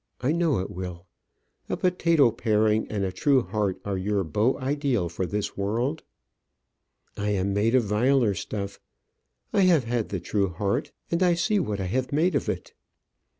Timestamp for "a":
1.69-1.77, 3.05-3.11